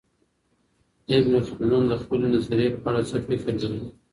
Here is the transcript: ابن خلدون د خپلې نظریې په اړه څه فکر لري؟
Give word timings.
ابن 1.17 1.33
خلدون 1.47 1.83
د 1.87 1.93
خپلې 2.01 2.27
نظریې 2.35 2.69
په 2.83 2.87
اړه 2.89 3.01
څه 3.09 3.17
فکر 3.27 3.53
لري؟ 3.61 3.81